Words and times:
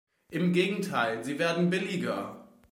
Im 0.31 0.51
Gegenteil, 0.51 1.23
sie 1.23 1.37
werden 1.37 1.69
billiger. 1.69 2.47